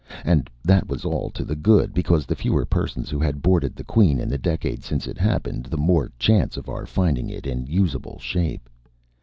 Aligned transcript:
And 0.25 0.49
that 0.65 0.87
was 0.87 1.05
all 1.05 1.29
to 1.29 1.45
the 1.45 1.55
good, 1.55 1.93
because 1.93 2.25
the 2.25 2.33
fewer 2.35 2.65
persons 2.65 3.11
who 3.11 3.19
had 3.19 3.43
boarded 3.43 3.75
the 3.75 3.83
Queen 3.83 4.19
in 4.19 4.29
the 4.29 4.37
decade 4.39 4.83
since 4.83 5.05
it 5.05 5.19
happened, 5.19 5.65
the 5.67 5.77
more 5.77 6.11
chance 6.17 6.57
of 6.57 6.67
our 6.69 6.87
finding 6.87 7.29
it 7.29 7.45
in 7.45 7.67
usable 7.67 8.17
shape. 8.17 8.67